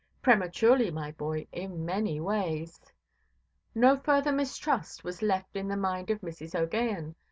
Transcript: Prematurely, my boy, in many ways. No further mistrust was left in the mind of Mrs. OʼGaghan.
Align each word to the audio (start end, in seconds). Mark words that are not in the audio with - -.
Prematurely, 0.23 0.89
my 0.89 1.11
boy, 1.11 1.45
in 1.51 1.85
many 1.85 2.19
ways. 2.19 2.81
No 3.75 3.97
further 3.97 4.31
mistrust 4.31 5.03
was 5.03 5.21
left 5.21 5.55
in 5.55 5.67
the 5.67 5.77
mind 5.77 6.09
of 6.09 6.21
Mrs. 6.21 6.59
OʼGaghan. 6.59 7.13